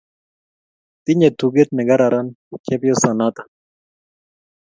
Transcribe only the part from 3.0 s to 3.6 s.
natak